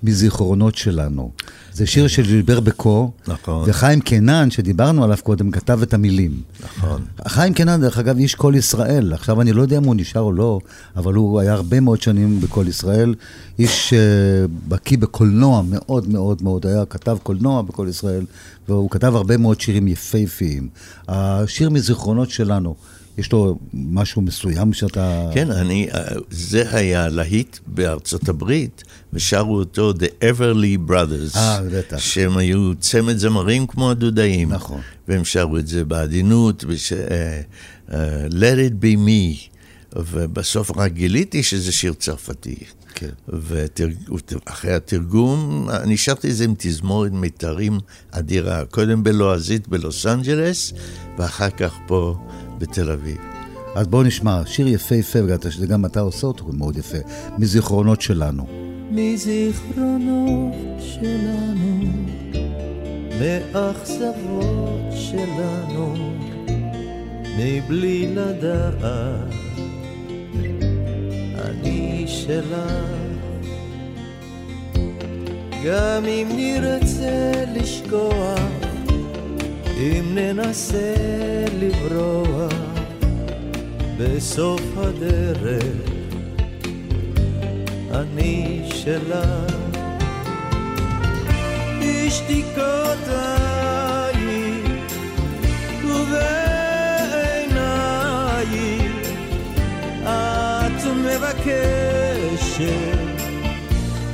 [0.03, 1.31] מזיכרונות שלנו.
[1.73, 3.65] זה שיר של ז'ילבר בקו, נכון.
[3.67, 6.41] וחיים קינן, שדיברנו עליו קודם, כתב את המילים.
[6.65, 7.03] נכון.
[7.29, 9.13] חיים קינן, דרך אגב, איש קול ישראל.
[9.13, 10.61] עכשיו, אני לא יודע אם הוא נשאר או לא,
[10.97, 13.15] אבל הוא היה הרבה מאוד שנים בקול ישראל.
[13.59, 18.25] איש uh, בקיא בקולנוע מאוד מאוד מאוד, היה כתב קולנוע בקול ישראל,
[18.69, 20.69] והוא כתב הרבה מאוד שירים יפהפיים.
[21.09, 22.75] השיר מזיכרונות שלנו,
[23.19, 25.31] יש לו משהו מסוים שאתה...
[25.35, 25.89] כן, אני,
[26.31, 31.37] זה היה להיט בארצות הברית, ושרו אותו The Everly Brothers.
[31.37, 31.99] אה, בטח.
[31.99, 34.53] שהם היו צמד זמרים כמו הדודאים.
[34.53, 34.81] נכון.
[35.09, 36.93] והם שרו את זה בעדינות, וש...
[36.93, 36.97] uh,
[37.89, 37.93] uh,
[38.31, 39.53] Let it be me.
[39.97, 42.57] ובסוף רק גיליתי שזה שיר צרפתי.
[42.95, 43.11] כן.
[43.29, 47.79] ואחרי התרגום, אני שרתי את זה עם תזמורת מיתרים
[48.11, 48.65] אדירה.
[48.65, 50.73] קודם בלועזית בלוס אנג'לס,
[51.19, 52.17] ואחר כך פה
[52.59, 53.17] בתל אביב.
[53.75, 55.19] אז בואו נשמע, שיר יפהפה,
[55.61, 56.99] וגם אתה עושה אותו מאוד יפה,
[57.39, 58.47] מזיכרונות שלנו.
[58.91, 61.93] מזיכרונות שלנו,
[63.21, 65.95] מאכזבות שלנו,
[67.39, 69.33] מבלי לדעת,
[71.35, 72.57] אני שלך.
[75.65, 78.39] גם אם נרצה לשכוח,
[79.77, 80.95] אם ננסה
[81.59, 82.53] לברוח,
[83.99, 85.93] בסוף הדרך
[87.95, 89.53] אני שלך.
[91.81, 93.33] בשתיקותיי
[95.85, 97.23] ובעיניי
[100.95, 102.63] מבקשת,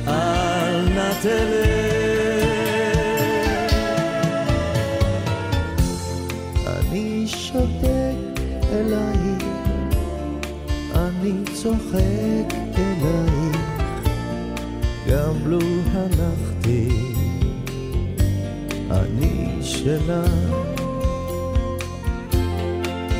[0.07, 2.08] אל נא תלך.
[11.63, 13.57] צוחק אלייך,
[15.07, 15.59] גם לו
[15.91, 16.89] הלכתי,
[18.91, 20.09] אני שלך.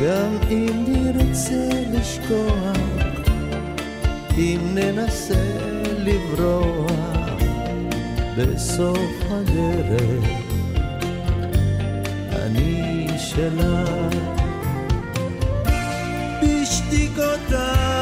[0.04, 2.78] גם אם נרצה לשכוח,
[4.38, 5.46] אם ננסה
[5.98, 6.92] לברוח
[8.38, 10.30] בסוף הדרך,
[12.32, 14.16] אני שלך.
[16.42, 17.99] בשתיקותייך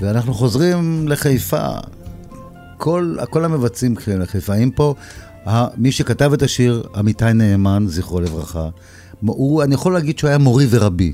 [0.00, 1.66] ואנחנו חוזרים לחיפה.
[2.76, 4.94] כל, כל המבצעים כאלה לחיפאים פה.
[5.76, 8.68] מי שכתב את השיר, עמיתי נאמן, זכרו לברכה,
[9.20, 11.12] הוא, אני יכול להגיד שהוא היה מורי ורבי.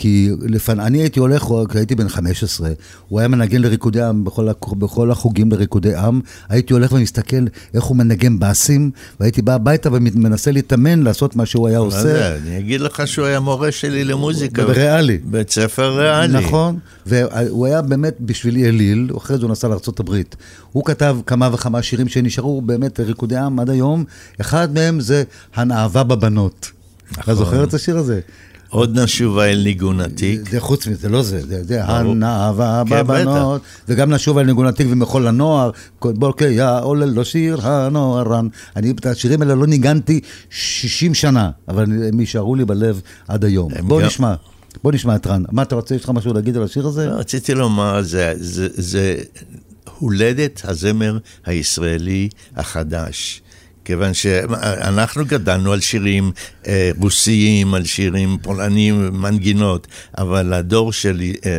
[0.00, 2.70] כי לפני, אני הייתי הולך, הייתי בן 15,
[3.08, 4.48] הוא היה מנגן לריקודי עם בכל,
[4.78, 7.44] בכל החוגים לריקודי עם, הייתי הולך ומסתכל
[7.74, 8.90] איך הוא מנגן באסים,
[9.20, 12.02] והייתי בא הביתה ומנסה להתאמן לעשות מה שהוא היה עושה.
[12.02, 14.64] זה, אני אגיד לך שהוא היה מורה שלי למוזיקה.
[14.64, 15.18] בריאלי.
[15.24, 16.32] בית ספר ריאלי.
[16.32, 20.22] נכון, והוא היה באמת בשבילי אליל, אחרי זה הוא נסע לארה"ב.
[20.72, 24.04] הוא כתב כמה וכמה שירים שנשארו באמת ריקודי עם עד היום,
[24.40, 25.22] אחד מהם זה
[25.54, 26.70] הנאווה בבנות.
[27.10, 27.22] נכון.
[27.24, 28.20] אתה זוכר את השיר הזה?
[28.70, 30.50] עוד נשובה אל ניגון עתיק.
[30.50, 34.86] זה חוץ מזה, לא זה, זה, זה הנאווה כן, בבנות, וגם נשובה אל ניגון עתיק
[34.90, 38.48] ומחול לנוער, בוקיה עולל לו שיר הנוערן.
[38.76, 43.72] אני את השירים האלה לא ניגנתי 60 שנה, אבל הם יישארו לי בלב עד היום.
[43.80, 44.34] בוא נשמע.
[44.82, 45.42] בוא נשמע את רן.
[45.52, 47.06] מה אתה רוצה, יש לך משהו להגיד על השיר הזה?
[47.06, 49.16] לא, רציתי לומר, זה, זה, זה
[49.98, 53.42] הולדת הזמר הישראלי החדש.
[53.90, 56.32] כיוון שאנחנו גדלנו על שירים
[56.66, 59.86] אה, רוסיים, על שירים פולניים, מנגינות,
[60.18, 61.50] אבל הדור של אה,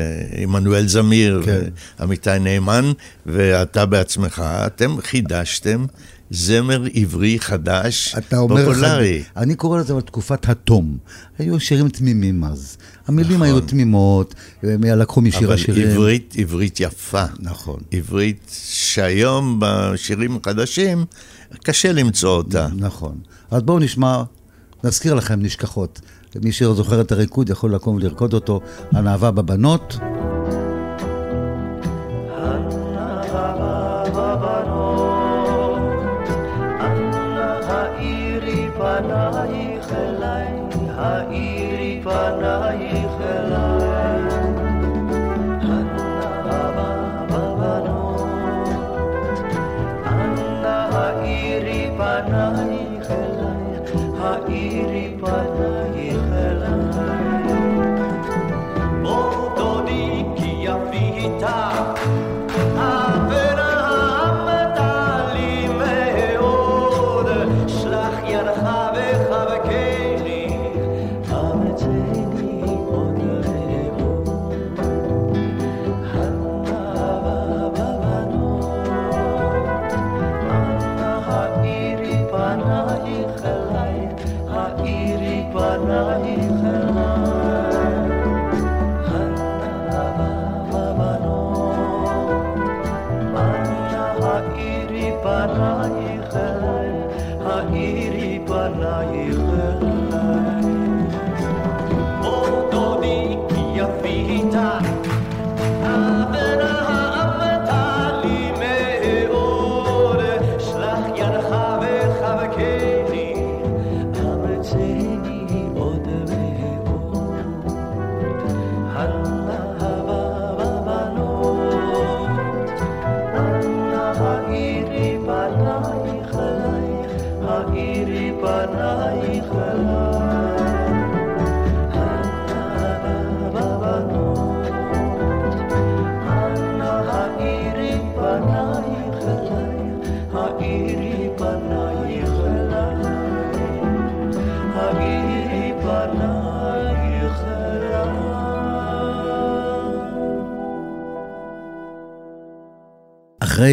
[0.44, 1.62] עמנואל זמיר, כן.
[2.00, 2.92] עמיתי נאמן,
[3.26, 5.86] ואתה בעצמך, אתם חידשתם
[6.30, 9.24] זמר עברי חדש, אתה אומר פופולרי.
[9.24, 9.42] חד...
[9.42, 10.98] אני קורא לזה תקופת התום.
[11.40, 12.78] היו שירים תמימים אז.
[13.08, 13.48] המילים נכון.
[13.48, 15.84] היו תמימות, לקחו משיר השירים.
[15.84, 17.26] אבל עברית, עברית יפה.
[17.40, 17.80] נכון.
[17.92, 21.06] עברית שהיום בשירים החדשים...
[21.64, 22.68] קשה למצוא אותה.
[22.76, 23.18] נכון.
[23.52, 24.24] אז בואו נשמע,
[24.84, 26.02] נזכיר לכם נשכחות.
[26.44, 29.98] מי שזוכר את הריקוד יכול לקום ולרקוד אותו, הנאווה בבנות.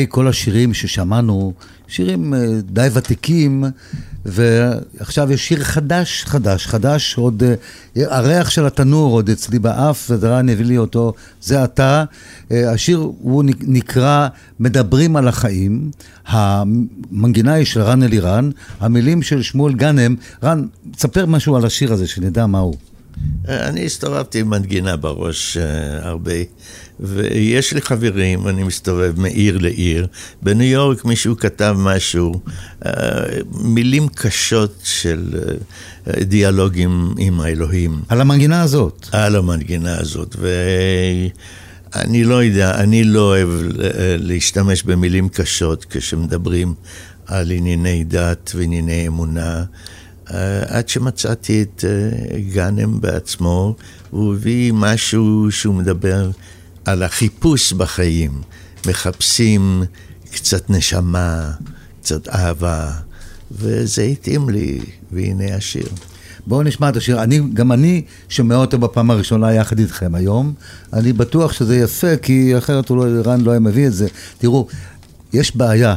[0.09, 1.53] כל השירים ששמענו,
[1.89, 3.65] שירים אה, די ותיקים,
[4.25, 10.49] ועכשיו יש שיר חדש, חדש, חדש, עוד uh, הריח של התנור עוד אצלי באף, ודרן
[10.49, 12.05] הביא לי אותו, זה אתה.
[12.49, 14.29] Uh, השיר הוא נקרא
[14.61, 15.91] מדברים על החיים,
[16.27, 18.51] המנגינה היא של רן אלירן,
[18.81, 20.15] המילים של שמואל גאנם.
[20.43, 22.75] רן, תספר משהו על השיר הזה, שנדע מה הוא.
[23.49, 25.61] אני הסתובבתי עם מנגינה בראש uh,
[26.07, 26.33] הרבה,
[27.01, 30.07] ויש לי חברים, אני מסתובב מעיר לעיר.
[30.43, 32.41] בניו יורק מישהו כתב משהו,
[32.83, 32.87] uh,
[33.53, 35.35] מילים קשות של
[36.07, 38.01] uh, דיאלוגים עם האלוהים.
[38.09, 39.07] על המנגינה הזאת.
[39.13, 40.37] על המנגינה הזאת,
[41.95, 43.49] ואני לא יודע, אני לא אוהב
[44.19, 46.75] להשתמש במילים קשות כשמדברים
[47.27, 49.65] על ענייני דת וענייני אמונה.
[50.35, 53.75] אה, עד שמצאתי את אה, גאנם בעצמו,
[54.11, 56.31] הוא הביא משהו שהוא מדבר
[56.85, 58.43] על החיפוש בחיים.
[58.87, 59.83] מחפשים
[60.33, 61.51] קצת נשמה,
[62.01, 62.91] קצת אהבה,
[63.51, 64.81] וזה התאים לי,
[65.13, 65.87] והנה השיר.
[66.47, 67.23] בואו נשמע את השיר.
[67.23, 70.55] אני, גם אני שומע אותו בפעם הראשונה יחד איתכם היום.
[70.93, 74.09] אני בטוח שזה יפה, כי אחרת הוא לא, רן לא היה מביא את זה.
[74.39, 74.67] תראו,
[75.33, 75.95] יש בעיה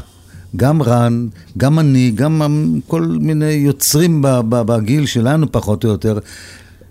[0.56, 1.28] גם רן,
[1.58, 2.42] גם אני, גם
[2.88, 6.20] כל מיני יוצרים בגיל שלנו פחות או יותר,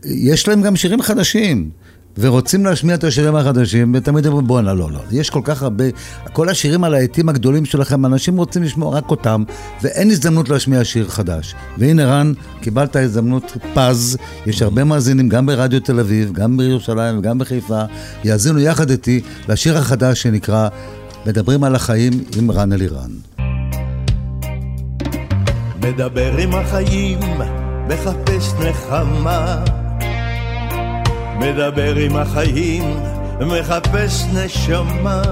[0.04, 1.70] יש להם גם שירים חדשים.
[2.18, 5.00] ורוצים להשמיע את השירים החדשים, ותמיד אומרים בואנה, לא, לא.
[5.10, 5.84] יש כל כך הרבה,
[6.32, 9.44] כל השירים על העטים הגדולים שלכם, אנשים רוצים לשמוע רק אותם,
[9.82, 11.54] ואין הזדמנות להשמיע שיר חדש.
[11.78, 17.38] והנה רן, קיבלת הזדמנות פז, יש הרבה מאזינים, גם ברדיו תל אביב, גם בירושלים וגם
[17.38, 17.82] בחיפה,
[18.24, 20.68] יאזינו יחד איתי לשיר החדש שנקרא
[21.26, 23.10] מדברים על החיים עם רן אלירן.
[25.84, 27.18] מדבר עם החיים,
[27.88, 29.64] מחפש נחמה.
[31.38, 33.00] מדבר עם החיים,
[33.40, 35.22] מחפש נשמה.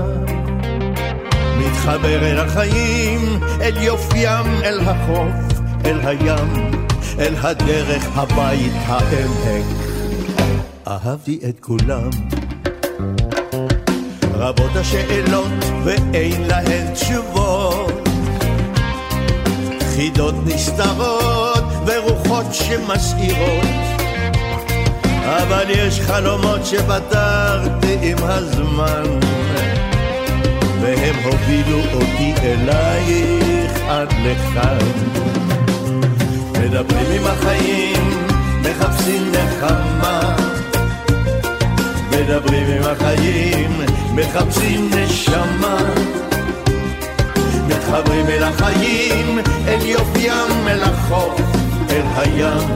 [1.58, 6.70] מתחבר אל החיים, אל יופיים, אל החוף, אל הים,
[7.18, 9.64] אל הדרך, הבית, העמק.
[10.86, 12.10] אהבתי את כולם.
[14.34, 17.77] רבות השאלות ואין להן תשובות.
[19.98, 23.64] חידות נסתרות ורוחות שמסעירות
[25.24, 29.02] אבל יש חלומות שפתרתי עם הזמן
[30.80, 34.78] והם הובילו אותי אלייך עד לכאן.
[36.52, 38.10] מדברים עם החיים,
[38.60, 40.36] מחפשים נחמה.
[42.10, 43.80] מדברים עם החיים,
[44.14, 45.78] מחפשים נשמה
[47.88, 51.40] מתחברים אל החיים, אל יופיים, אל החוף,
[51.90, 52.68] אל הים,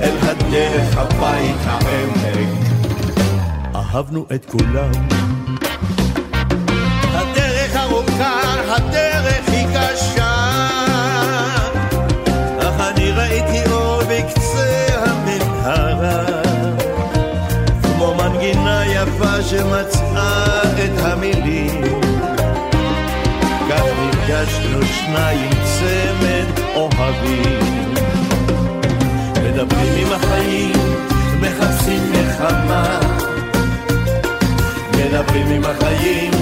[0.00, 2.48] אל הדרך, הבית, העמק.
[3.74, 4.90] אהבנו את כולם.
[7.12, 10.34] הדרך ארוכה, הדרך היא קשה,
[12.58, 16.42] אך אני ראיתי אור בקצה המנהרה,
[17.82, 21.43] כמו מנגינה יפה שמצאה את המילים.
[24.44, 27.94] נפגשנו שניים צמד אוהבים.
[29.42, 30.72] מדברים עם החיים,
[31.40, 33.00] מחפשים נחמה.
[34.90, 36.32] מדברים עם החיים,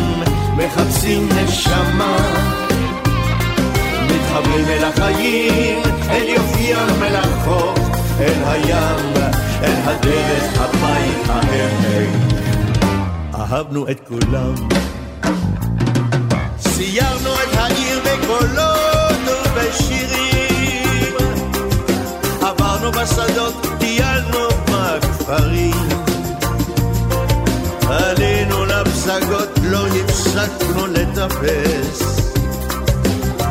[0.57, 2.17] מחפשים נשמה.
[4.07, 7.79] מתחברים אל החיים, אל יופיים, אל החוף,
[8.21, 9.15] אל הים,
[9.63, 12.33] אל הדרך, הבית, העמק
[13.35, 14.55] אהבנו את כולם.
[16.59, 17.32] ציירנו
[17.67, 21.15] את העיר בקולות ובשירים.
[22.41, 25.89] עברנו בשדות, טיילנו בכפרים.
[27.89, 32.31] עלינו לפסגות, לא הפסקנו לטפס.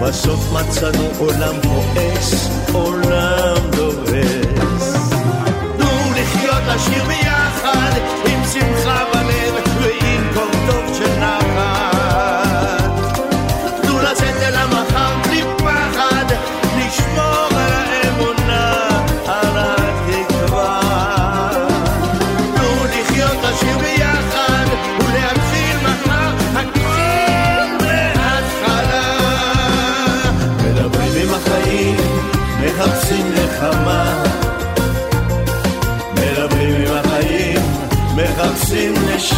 [0.02, 4.94] בסוף מצאנו עולם כועס, עולם דורס.
[5.78, 8.00] תנו לחיות לשיר ביחד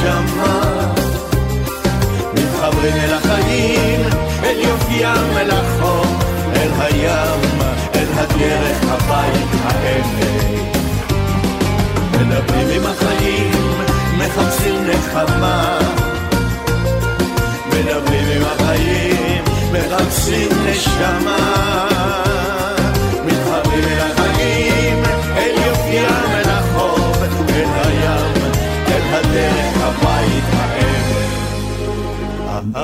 [0.04, 0.94] מחפשים נשמה.
[2.34, 4.02] מתחברים אל החיים,
[4.44, 6.20] אל יופיים, אל החום,
[6.56, 7.60] אל הים,
[7.96, 10.64] אל הדרך, הבית, העמק.
[12.12, 13.52] מדברים עם החיים,
[14.18, 15.80] מחפשים נחמה.
[17.68, 19.44] מדברים עם החיים
[20.66, 22.53] נשמה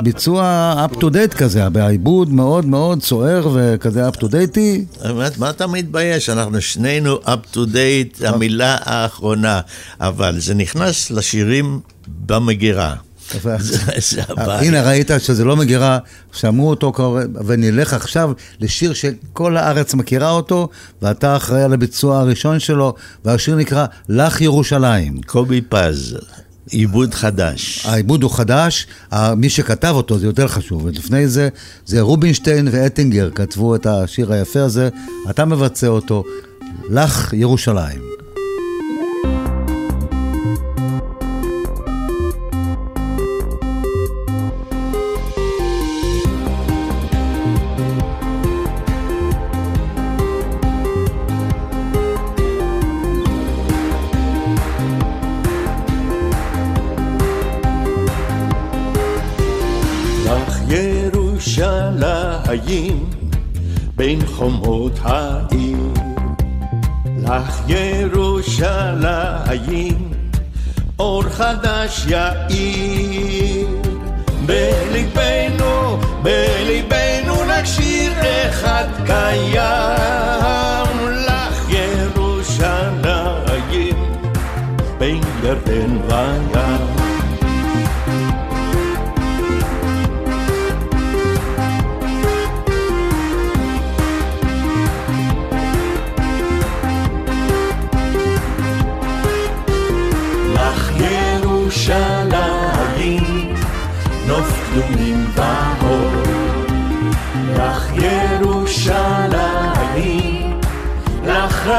[0.03, 4.59] ביצוע up to date כזה, בעיבוד מאוד מאוד סוער וכזה up to date.
[5.03, 6.29] באמת, מה אתה מתבייש?
[6.29, 9.61] אנחנו שנינו up to date, המילה האחרונה,
[9.99, 11.79] אבל זה נכנס לשירים
[12.25, 12.95] במגירה.
[14.29, 14.59] הבעיה.
[14.59, 15.97] הנה ראית שזה לא מגירה,
[16.33, 20.69] שמעו אותו, ונלך עכשיו לשיר שכל הארץ מכירה אותו,
[21.01, 22.93] ואתה אחראי על הביצוע הראשון שלו,
[23.25, 25.21] והשיר נקרא לך ירושלים.
[25.25, 26.17] קובי פז,
[26.69, 27.85] עיבוד חדש.
[27.85, 28.87] העיבוד הוא חדש,
[29.37, 31.49] מי שכתב אותו זה יותר חשוב, ולפני זה,
[31.85, 34.89] זה רובינשטיין ואטינגר כתבו את השיר היפה הזה,
[35.29, 36.23] אתה מבצע אותו,
[36.89, 38.18] לך ירושלים.
[64.39, 65.77] חומות העיר.
[67.17, 68.99] לך ירושלים
[70.99, 72.88] אור חדש יאיר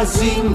[0.02, 0.54] לך רזים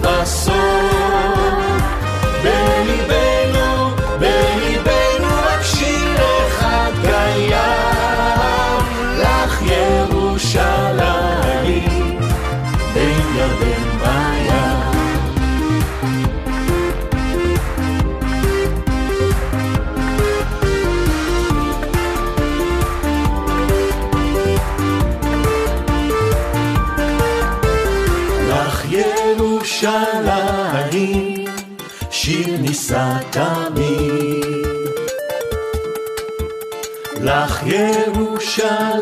[37.22, 39.02] לך ירושלים,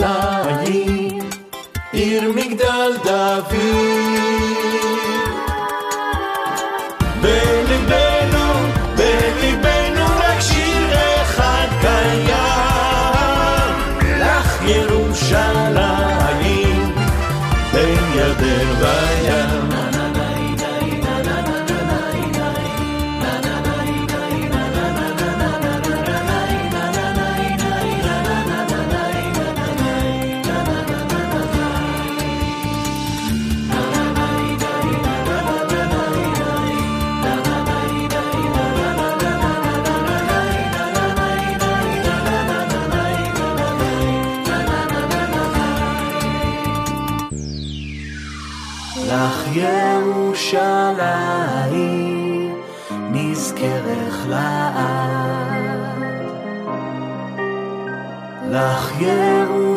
[1.91, 4.82] עיר מגדל דוד.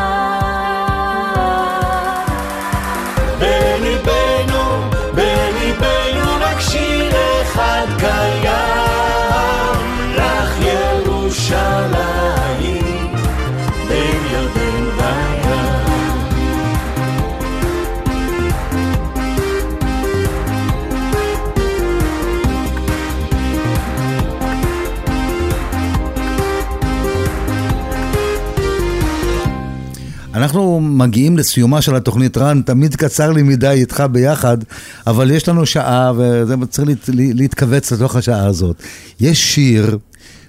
[30.47, 34.59] אנחנו מגיעים לסיומה של התוכנית, רן, תמיד קצר לי מדי איתך ביחד,
[35.07, 38.83] אבל יש לנו שעה וצריך להת, להתכווץ לתוך השעה הזאת.
[39.21, 39.99] יש שיר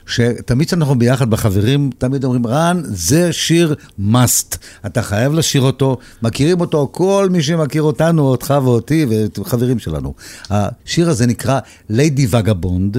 [0.07, 3.75] שתמיד כשאנחנו ביחד בחברים, תמיד אומרים, רן, זה שיר
[4.11, 4.55] must.
[4.85, 10.13] אתה חייב לשיר אותו, מכירים אותו כל מי שמכיר אותנו, אותך ואותי ואת החברים שלנו.
[10.49, 12.97] השיר הזה נקרא ליידי וגבונד.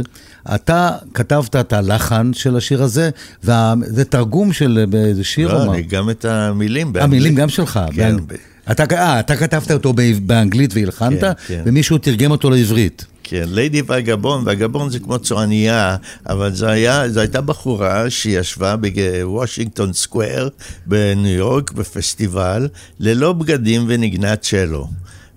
[0.54, 3.10] אתה כתבת את הלחן של השיר הזה,
[3.44, 5.72] וזה תרגום של איזה שיר או לא, מה?
[5.74, 7.04] אני גם את המילים באנגלית.
[7.12, 7.80] המילים גם שלך.
[7.92, 8.16] כן.
[8.16, 8.34] באנג-
[8.70, 9.92] אתה, אה, אתה כתבת אותו
[10.26, 11.62] באנגלית והלחנת, כן, כן.
[11.66, 13.06] ומישהו תרגם אותו לעברית.
[13.30, 15.96] כן, ליידי והגבון, והגבון זה כמו צוענייה,
[16.28, 20.50] אבל זו, היה, זו הייתה בחורה שישבה בוושינגטון סקוויר
[20.86, 22.68] בניו יורק בפסטיבל,
[23.00, 24.88] ללא בגדים ונגנה צ'לו.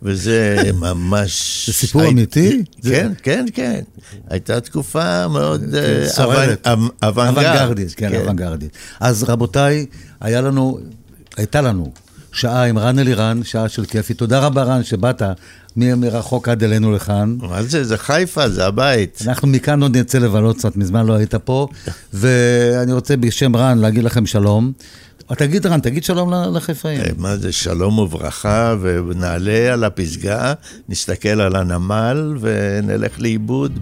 [0.02, 1.64] וזה ממש...
[1.68, 2.64] זה סיפור אמיתי?
[2.84, 3.82] כן, כן, כן.
[4.30, 6.68] הייתה תקופה מאוד אה, סוערת.
[7.04, 7.94] אוונגרדית.
[7.96, 8.72] כן, אוונגרדית.
[9.00, 9.86] אז רבותיי,
[10.22, 10.80] היה לנו,
[11.38, 11.92] הייתה לנו
[12.32, 14.14] שעה עם רן אלירן, שעה של כיפי.
[14.14, 15.22] תודה רבה, רן, שבאת
[15.76, 17.38] מרחוק עד אלינו לכאן.
[17.42, 17.84] מה זה?
[17.84, 19.22] זה חיפה, זה הבית.
[19.28, 21.68] אנחנו מכאן עוד נצא לבלות קצת, מזמן לא היית פה,
[22.14, 24.72] ואני רוצה בשם רן להגיד לכם שלום.
[25.38, 27.02] תגיד רן, תגיד שלום לחיפאים.
[27.02, 30.54] אה, מה זה, שלום וברכה, ונעלה על הפסגה,
[30.90, 33.80] נסתכל על הנמל ונלך לאיבוד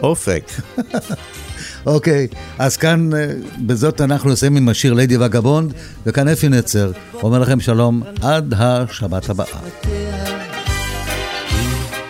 [0.00, 0.44] באופק.
[1.86, 2.26] אוקיי,
[2.58, 3.26] אז כאן, אה,
[3.58, 5.72] בזאת אנחנו נסיים עם השיר ליידי וגבונד,
[6.06, 9.58] וכאן אפי נצר אומר לכם שלום עד השבת הבאה.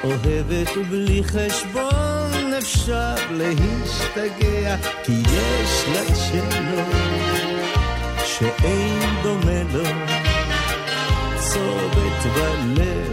[0.05, 6.83] אוהבת ובלי חשבון אפשר להשתגע, כי יש לה צ'לו
[8.25, 9.85] שאין דומה לו,
[11.39, 13.13] צובט בלב,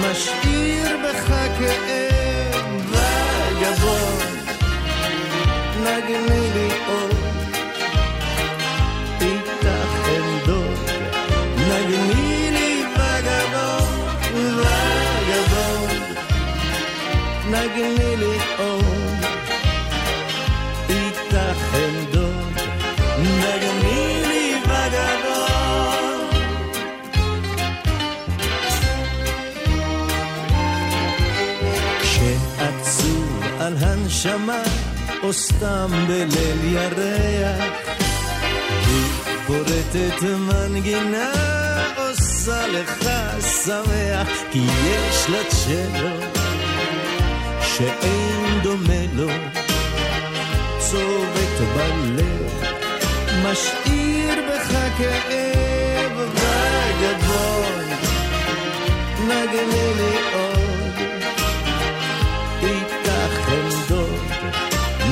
[0.00, 2.11] משאיר בך כאב
[34.26, 34.62] על הנשמה,
[35.22, 37.74] או סתם בליל ירח,
[38.86, 39.06] היא
[39.46, 41.32] פורטת מנגינה,
[41.96, 43.04] עושה לך
[43.64, 46.16] שמח, כי יש לה צ'לו,
[47.62, 49.28] שאין דומה לו,
[50.78, 52.64] צובט בלב,
[53.44, 57.84] משאיר בך כאב וגבון,
[59.24, 60.51] נגני לי עוד,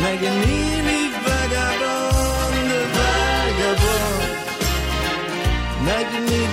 [0.02, 2.54] נגני לי וגבון,
[2.94, 4.20] וגבון,
[5.84, 6.46] נגני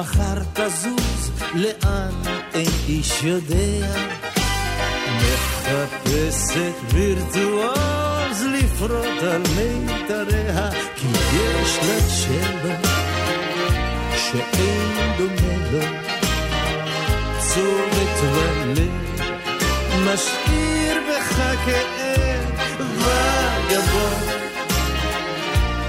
[0.00, 2.10] מחר תזוז, לאן
[2.54, 3.86] אין איש יודע.
[5.16, 12.74] מחפשת וירטואוז לפרוט על מיתריה, כי יש לה צ'לו
[14.16, 15.86] שאין דומה לו,
[17.38, 19.20] צומת בלב,
[20.04, 21.36] משאיר בך
[21.66, 24.22] כאב וגבון,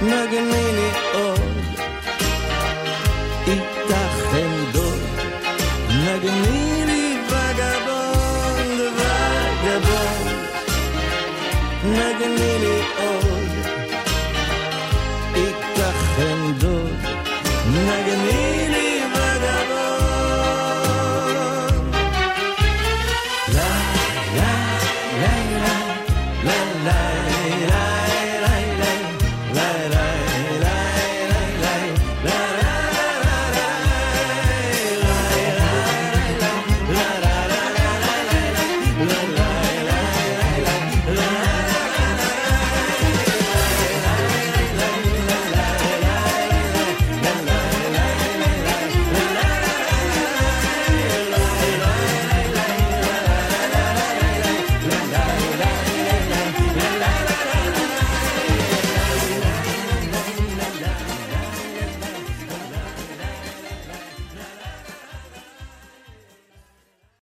[0.02, 0.90] נגני לי